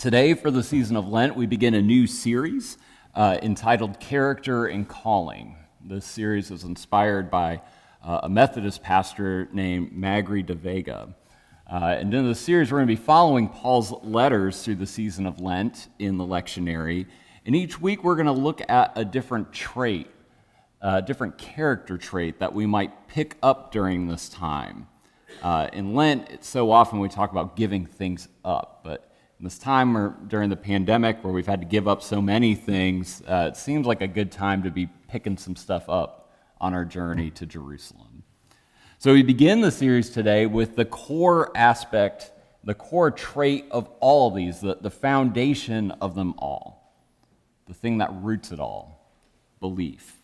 [0.00, 2.78] Today, for the season of Lent, we begin a new series
[3.14, 5.56] uh, entitled Character and Calling.
[5.84, 7.60] This series is inspired by
[8.02, 11.12] uh, a Methodist pastor named Magrey deVega.
[11.70, 15.26] Uh, and in this series, we're going to be following Paul's letters through the season
[15.26, 17.04] of Lent in the lectionary.
[17.44, 20.06] And each week, we're going to look at a different trait,
[20.80, 24.86] a different character trait that we might pick up during this time.
[25.42, 29.09] Uh, in Lent, so often we talk about giving things up, but
[29.40, 33.22] this time or during the pandemic where we've had to give up so many things,
[33.26, 36.84] uh, it seems like a good time to be picking some stuff up on our
[36.84, 38.22] journey to Jerusalem.
[38.98, 42.32] So we begin the series today with the core aspect,
[42.64, 46.94] the core trait of all of these, the, the foundation of them all,
[47.66, 49.10] the thing that roots it all
[49.58, 50.16] belief.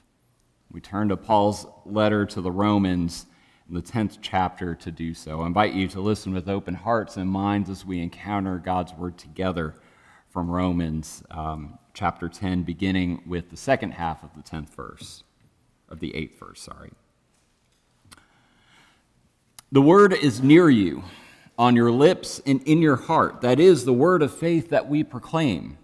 [0.70, 3.24] We turn to Paul's letter to the Romans
[3.68, 5.40] the 10th chapter to do so.
[5.40, 9.18] I invite you to listen with open hearts and minds as we encounter God's word
[9.18, 9.74] together
[10.28, 15.24] from Romans um, chapter 10, beginning with the second half of the 10th verse,
[15.88, 16.92] of the 8th verse, sorry.
[19.72, 21.02] The word is near you,
[21.58, 23.40] on your lips and in your heart.
[23.40, 25.78] That is the word of faith that we proclaim.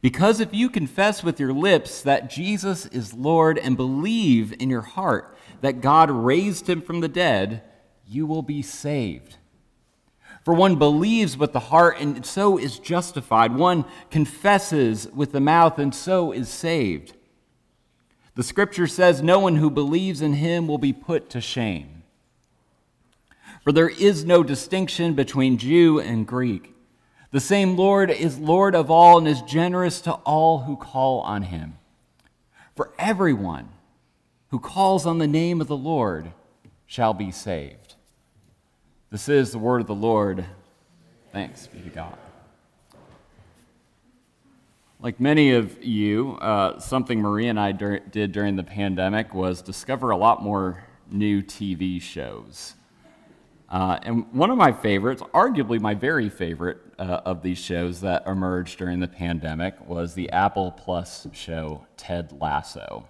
[0.00, 4.82] Because if you confess with your lips that Jesus is Lord and believe in your
[4.82, 7.62] heart, that God raised him from the dead,
[8.06, 9.36] you will be saved.
[10.44, 13.54] For one believes with the heart and so is justified.
[13.54, 17.14] One confesses with the mouth and so is saved.
[18.34, 22.04] The scripture says, No one who believes in him will be put to shame.
[23.64, 26.74] For there is no distinction between Jew and Greek.
[27.30, 31.42] The same Lord is Lord of all and is generous to all who call on
[31.42, 31.78] him.
[32.74, 33.68] For everyone
[34.50, 36.32] who calls on the name of the Lord
[36.86, 37.96] shall be saved.
[39.10, 40.44] This is the word of the Lord.
[41.32, 42.16] Thanks be to God.
[45.00, 49.60] Like many of you, uh, something Marie and I dur- did during the pandemic was
[49.62, 52.74] discover a lot more new TV shows.
[53.70, 58.26] Uh, and one of my favorites, arguably my very favorite uh, of these shows that
[58.26, 63.06] emerged during the pandemic, was the Apple Plus show Ted Lasso.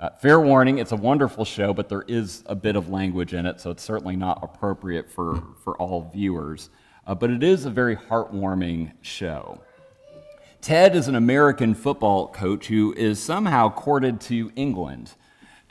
[0.00, 3.44] Uh, fair warning, it's a wonderful show, but there is a bit of language in
[3.44, 6.70] it, so it's certainly not appropriate for, for all viewers.
[7.06, 9.60] Uh, but it is a very heartwarming show.
[10.62, 15.12] Ted is an American football coach who is somehow courted to England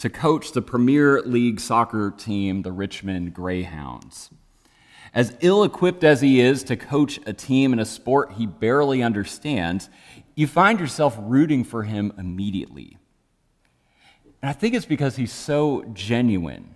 [0.01, 4.31] to coach the Premier League soccer team, the Richmond Greyhounds.
[5.13, 9.03] As ill equipped as he is to coach a team in a sport he barely
[9.03, 9.91] understands,
[10.33, 12.97] you find yourself rooting for him immediately.
[14.41, 16.73] And I think it's because he's so genuine.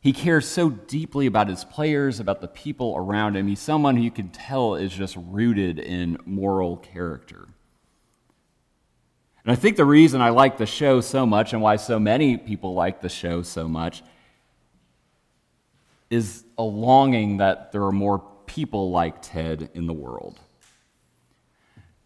[0.00, 3.48] He cares so deeply about his players, about the people around him.
[3.48, 7.48] He's someone who you can tell is just rooted in moral character.
[9.44, 12.38] And I think the reason I like the show so much and why so many
[12.38, 14.02] people like the show so much
[16.08, 20.38] is a longing that there are more people like Ted in the world.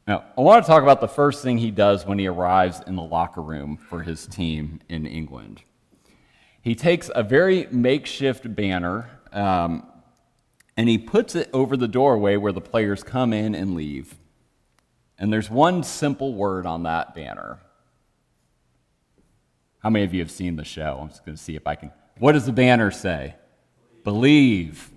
[0.06, 2.96] Now, I want to talk about the first thing he does when he arrives in
[2.96, 5.62] the locker room for his team in England.
[6.62, 9.86] He takes a very makeshift banner um,
[10.76, 14.16] and he puts it over the doorway where the players come in and leave.
[15.18, 17.58] And there's one simple word on that banner.
[19.80, 20.98] How many of you have seen the show?
[21.00, 21.90] I'm just going to see if I can.
[22.18, 23.34] What does the banner say?
[24.04, 24.90] Believe.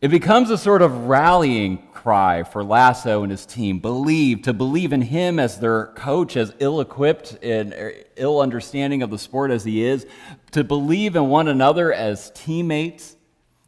[0.00, 3.78] It becomes a sort of rallying cry for Lasso and his team.
[3.78, 7.74] Believe, to believe in him as their coach, as ill equipped and
[8.16, 10.06] ill understanding of the sport as he is,
[10.52, 13.16] to believe in one another as teammates,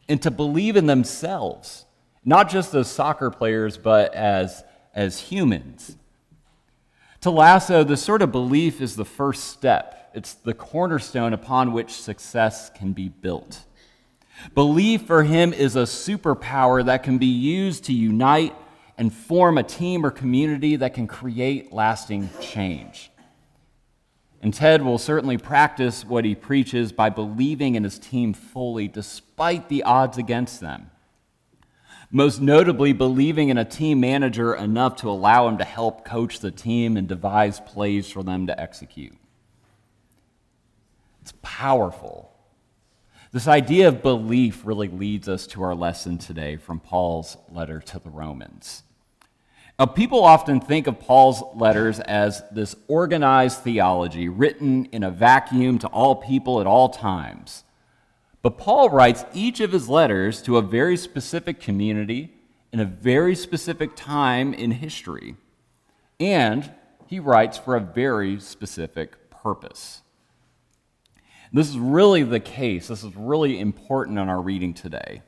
[0.07, 1.85] and to believe in themselves,
[2.23, 5.97] not just as soccer players, but as, as humans.
[7.21, 11.91] To Lasso, this sort of belief is the first step, it's the cornerstone upon which
[11.91, 13.65] success can be built.
[14.55, 18.55] Belief for him is a superpower that can be used to unite
[18.97, 23.11] and form a team or community that can create lasting change.
[24.41, 29.67] And Ted will certainly practice what he preaches by believing in his team fully, despite
[29.67, 30.91] the odds against them.
[32.11, 36.49] Most notably, believing in a team manager enough to allow him to help coach the
[36.49, 39.15] team and devise plays for them to execute.
[41.21, 42.33] It's powerful.
[43.31, 47.99] This idea of belief really leads us to our lesson today from Paul's letter to
[47.99, 48.81] the Romans.
[49.77, 55.77] Now, people often think of Paul's letters as this organized theology written in a vacuum
[55.79, 57.63] to all people at all times.
[58.41, 62.33] But Paul writes each of his letters to a very specific community
[62.71, 65.35] in a very specific time in history,
[66.19, 66.71] and
[67.07, 70.01] he writes for a very specific purpose.
[71.51, 72.89] This is really the case.
[72.89, 75.23] This is really important in our reading today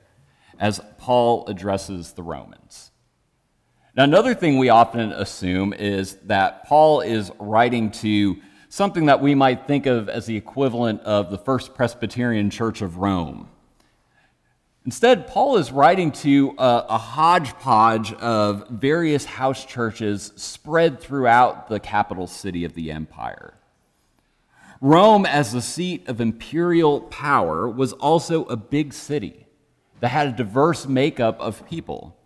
[0.60, 2.92] as Paul addresses the Romans.
[3.96, 8.38] Now, another thing we often assume is that Paul is writing to
[8.72, 12.96] something that we might think of as the equivalent of the First Presbyterian Church of
[12.96, 13.50] Rome.
[14.86, 21.82] Instead, Paul is writing to a, a, hodgepodge of various house churches spread throughout the
[21.82, 23.56] capital city of the empire.
[24.80, 29.48] Rome, as the seat of imperial power, was also a big city
[30.00, 32.18] that had a diverse makeup of people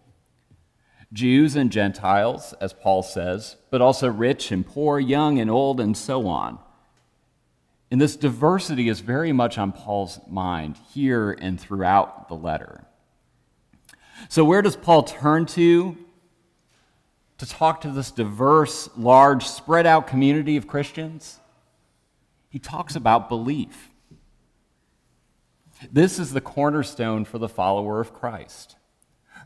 [1.16, 5.96] Jews and Gentiles, as Paul says, but also rich and poor, young and old, and
[5.96, 6.60] so on.
[7.90, 12.84] And this diversity is very much on Paul's mind here and throughout the letter.
[14.28, 15.98] So, where does Paul turn to
[17.38, 21.40] to talk to this diverse, large, spread out community of Christians?
[22.50, 23.90] He talks about belief.
[25.90, 28.76] This is the cornerstone for the follower of Christ.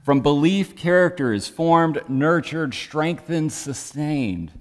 [0.03, 4.51] From belief, character is formed, nurtured, strengthened, sustained.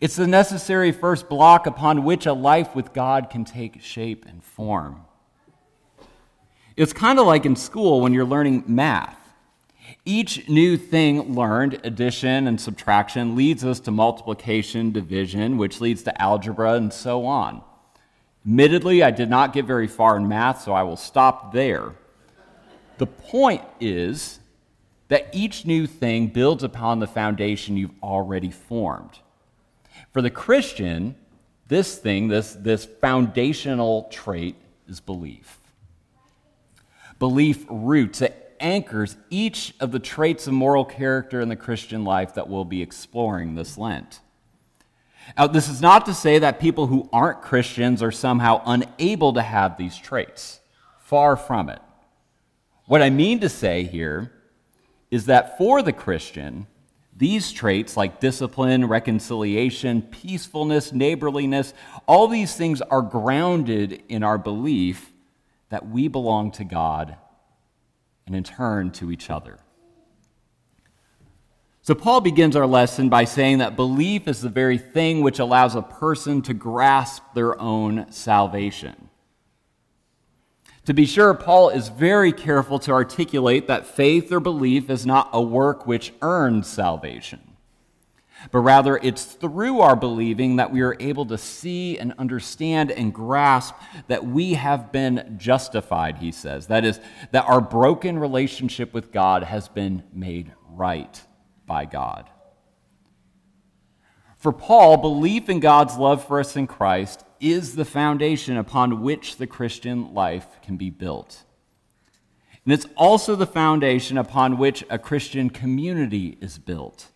[0.00, 4.42] It's the necessary first block upon which a life with God can take shape and
[4.42, 5.02] form.
[6.76, 9.18] It's kind of like in school when you're learning math.
[10.04, 16.22] Each new thing learned, addition and subtraction, leads us to multiplication, division, which leads to
[16.22, 17.62] algebra, and so on.
[18.44, 21.92] Admittedly, I did not get very far in math, so I will stop there.
[22.98, 24.40] The point is
[25.08, 29.18] that each new thing builds upon the foundation you've already formed.
[30.12, 31.14] For the Christian,
[31.68, 34.56] this thing, this, this foundational trait,
[34.88, 35.58] is belief.
[37.18, 42.34] Belief roots, it anchors each of the traits of moral character in the Christian life
[42.34, 44.20] that we'll be exploring this Lent.
[45.36, 49.42] Now, this is not to say that people who aren't Christians are somehow unable to
[49.42, 50.60] have these traits.
[51.00, 51.80] Far from it.
[52.86, 54.32] What I mean to say here
[55.10, 56.66] is that for the Christian,
[57.16, 61.74] these traits, like discipline, reconciliation, peacefulness, neighborliness,
[62.06, 65.12] all these things are grounded in our belief
[65.70, 67.16] that we belong to God
[68.26, 69.58] and in turn to each other.
[71.82, 75.76] So, Paul begins our lesson by saying that belief is the very thing which allows
[75.76, 79.05] a person to grasp their own salvation.
[80.86, 85.28] To be sure, Paul is very careful to articulate that faith or belief is not
[85.32, 87.56] a work which earns salvation,
[88.52, 93.12] but rather it's through our believing that we are able to see and understand and
[93.12, 93.74] grasp
[94.06, 96.68] that we have been justified, he says.
[96.68, 97.00] That is,
[97.32, 101.20] that our broken relationship with God has been made right
[101.66, 102.30] by God.
[104.36, 109.36] For Paul, belief in God's love for us in Christ is the foundation upon which
[109.36, 111.44] the Christian life can be built.
[112.64, 117.08] And it's also the foundation upon which a Christian community is built.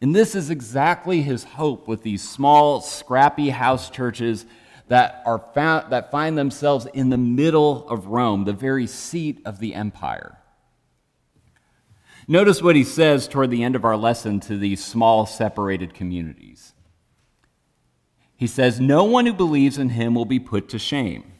[0.00, 4.46] And this is exactly his hope with these small, scrappy house churches
[4.88, 9.58] that, are found, that find themselves in the middle of Rome, the very seat of
[9.58, 10.38] the empire.
[12.26, 16.74] Notice what he says toward the end of our lesson to these small, separated communities.
[18.40, 21.30] He says, No one who believes in him will be put to shame.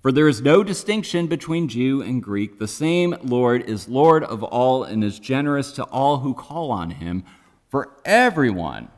[0.00, 2.58] For there is no distinction between Jew and Greek.
[2.58, 6.92] The same Lord is Lord of all and is generous to all who call on
[6.92, 7.22] him.
[7.68, 8.88] For everyone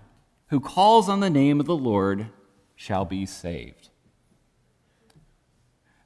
[0.50, 2.28] who calls on the name of the Lord
[2.76, 3.88] shall be saved.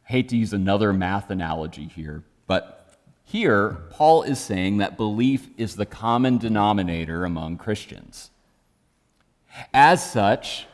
[0.08, 5.50] I hate to use another math analogy here, but here Paul is saying that belief
[5.58, 8.30] is the common denominator among Christians.
[9.74, 10.68] As such,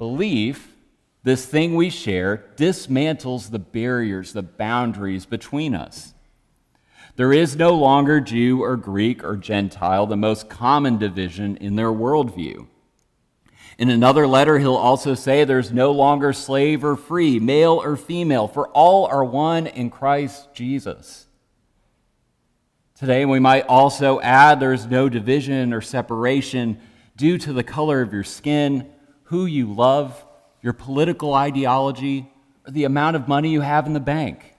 [0.00, 0.76] Belief,
[1.24, 6.14] this thing we share, dismantles the barriers, the boundaries between us.
[7.16, 11.90] There is no longer Jew or Greek or Gentile, the most common division in their
[11.90, 12.66] worldview.
[13.76, 18.48] In another letter, he'll also say there's no longer slave or free, male or female,
[18.48, 21.26] for all are one in Christ Jesus.
[22.94, 26.80] Today, we might also add there's no division or separation
[27.18, 28.90] due to the color of your skin
[29.30, 30.24] who you love,
[30.60, 32.28] your political ideology,
[32.66, 34.54] or the amount of money you have in the bank.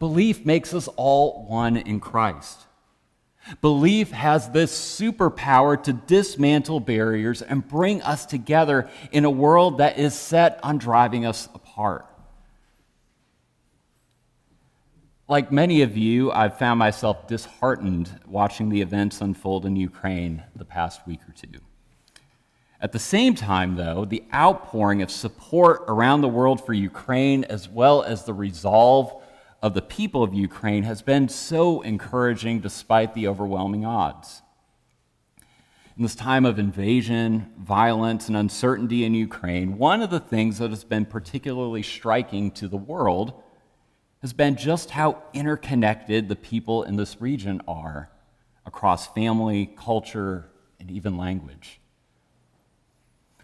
[0.00, 2.66] Belief makes us all one in Christ.
[3.60, 10.00] Belief has this superpower to dismantle barriers and bring us together in a world that
[10.00, 12.06] is set on driving us apart.
[15.28, 20.64] Like many of you, I've found myself disheartened watching the events unfold in Ukraine the
[20.64, 21.60] past week or two.
[22.80, 27.68] At the same time, though, the outpouring of support around the world for Ukraine, as
[27.68, 29.22] well as the resolve
[29.62, 34.42] of the people of Ukraine, has been so encouraging despite the overwhelming odds.
[35.96, 40.68] In this time of invasion, violence, and uncertainty in Ukraine, one of the things that
[40.68, 43.42] has been particularly striking to the world
[44.20, 48.10] has been just how interconnected the people in this region are
[48.66, 51.80] across family, culture, and even language.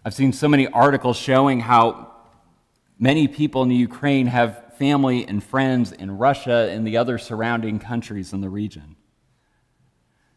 [0.05, 2.11] I've seen so many articles showing how
[2.99, 7.79] many people in the Ukraine have family and friends in Russia and the other surrounding
[7.79, 8.97] countries in the region.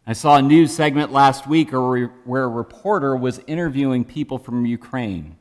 [0.06, 5.36] I saw a news segment last week where a reporter was interviewing people from Ukraine.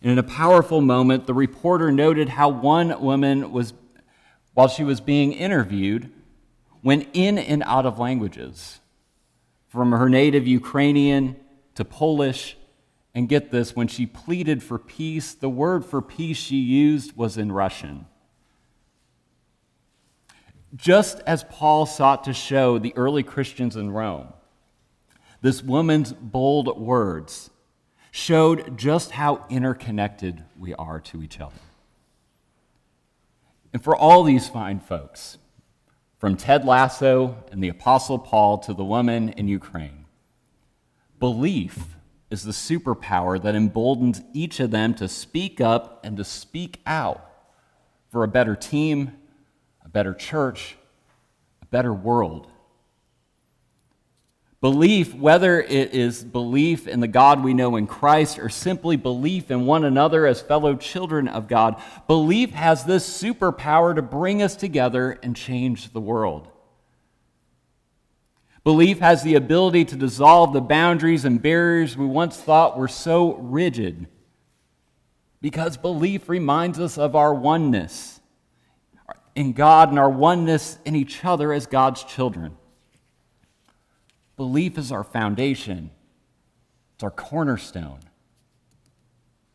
[0.00, 3.74] And in a powerful moment, the reporter noted how one woman was
[4.52, 6.12] while she was being interviewed,
[6.84, 8.78] went in and out of languages,
[9.66, 11.34] from her native Ukrainian
[11.74, 12.56] to Polish.
[13.14, 17.38] And get this, when she pleaded for peace, the word for peace she used was
[17.38, 18.06] in Russian.
[20.74, 24.32] Just as Paul sought to show the early Christians in Rome,
[25.42, 27.50] this woman's bold words
[28.10, 31.54] showed just how interconnected we are to each other.
[33.72, 35.38] And for all these fine folks,
[36.18, 40.06] from Ted Lasso and the Apostle Paul to the woman in Ukraine,
[41.20, 41.96] belief
[42.30, 47.24] is the superpower that emboldens each of them to speak up and to speak out
[48.10, 49.12] for a better team,
[49.84, 50.76] a better church,
[51.62, 52.48] a better world.
[54.60, 59.50] Belief, whether it is belief in the God we know in Christ or simply belief
[59.50, 64.56] in one another as fellow children of God, belief has this superpower to bring us
[64.56, 66.48] together and change the world.
[68.64, 73.34] Belief has the ability to dissolve the boundaries and barriers we once thought were so
[73.34, 74.08] rigid
[75.42, 78.22] because belief reminds us of our oneness
[79.34, 82.56] in God and our oneness in each other as God's children.
[84.38, 85.90] Belief is our foundation,
[86.94, 88.00] it's our cornerstone.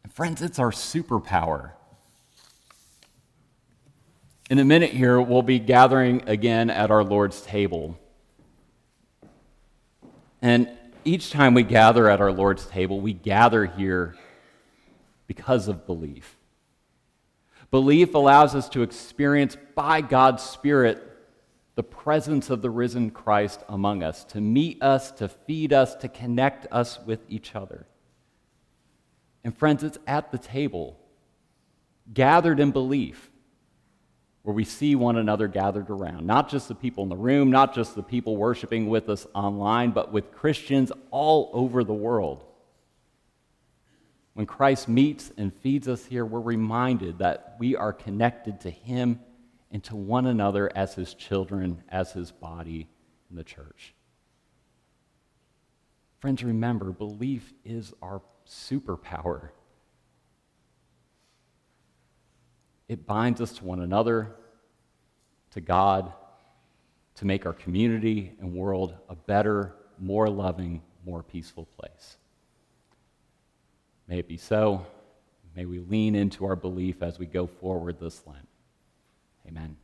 [0.04, 1.72] And friends, it's our superpower.
[4.52, 8.00] In a minute here, we'll be gathering again at our Lord's table.
[10.42, 10.70] And
[11.04, 14.16] each time we gather at our Lord's table, we gather here
[15.28, 16.38] because of belief.
[17.72, 21.06] Belief allows us to experience by God's Spirit
[21.76, 26.10] the presence of the risen Christ among us, to meet us, to feed us, to
[26.10, 27.86] connect us with each other.
[29.44, 31.00] And friends, it's at the table,
[32.14, 33.32] gathered in belief,
[34.44, 36.26] where we see one another gathered around.
[36.26, 39.92] Not just the people in the room, not just the people worshiping with us online,
[39.92, 42.44] but with Christians all over the world.
[44.34, 49.20] When Christ meets and feeds us here, we're reminded that we are connected to Him
[49.72, 52.88] and to one another as his children, as his body
[53.30, 53.94] in the church.
[56.20, 59.50] Friends, remember, belief is our superpower.
[62.90, 64.36] It binds us to one another,
[65.52, 66.12] to God,
[67.16, 72.18] to make our community and world a better, more loving, more peaceful place.
[74.08, 74.86] May it be so.
[75.56, 78.48] May we lean into our belief as we go forward this Lent.
[79.48, 79.78] Amen.